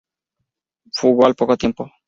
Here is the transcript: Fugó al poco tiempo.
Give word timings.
Fugó 0.93 1.27
al 1.27 1.35
poco 1.35 1.55
tiempo. 1.57 1.91